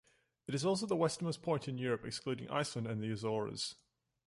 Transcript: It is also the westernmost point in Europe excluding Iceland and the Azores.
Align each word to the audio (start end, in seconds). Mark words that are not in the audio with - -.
It 0.47 0.55
is 0.55 0.65
also 0.65 0.87
the 0.87 0.95
westernmost 0.95 1.43
point 1.43 1.67
in 1.67 1.77
Europe 1.77 2.05
excluding 2.05 2.49
Iceland 2.49 2.87
and 2.87 3.03
the 3.03 3.11
Azores. 3.11 3.75